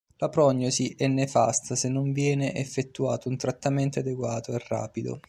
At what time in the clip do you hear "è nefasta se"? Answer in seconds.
0.97-1.87